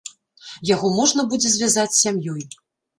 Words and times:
Яго 0.69 0.87
можна 1.01 1.27
будзе 1.31 1.55
звязаць 1.59 1.99
сям'ёй. 2.03 2.43